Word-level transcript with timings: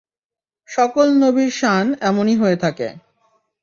সকল 0.69 1.07
নবীর 1.23 1.51
শান 1.51 1.85
এমনই 2.01 2.35
হয়ে 2.35 2.57
থাকে। 2.57 2.87